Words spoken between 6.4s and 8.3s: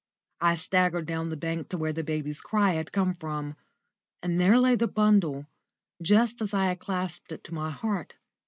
as I had clasped it to my heart.